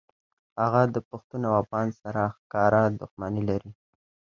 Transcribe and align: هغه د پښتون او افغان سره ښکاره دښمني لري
هغه 0.61 0.81
د 0.95 0.97
پښتون 1.09 1.41
او 1.49 1.53
افغان 1.63 1.87
سره 2.01 2.21
ښکاره 2.37 2.81
دښمني 3.01 3.41
لري 3.49 3.71